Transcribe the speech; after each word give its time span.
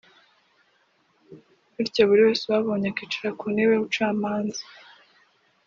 bityo 1.75 2.01
buri 2.09 2.21
wese 2.27 2.41
ubabonye 2.45 2.87
akicara 2.89 3.29
ku 3.39 3.45
ntebe 3.53 3.71
y’umucamanza 3.73 4.61